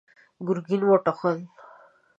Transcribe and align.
ګرګين 0.47 0.81
وټوخل. 0.85 1.37